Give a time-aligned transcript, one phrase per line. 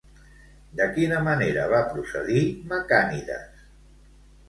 [0.79, 2.43] De quina manera va procedir
[2.75, 3.65] Macànides?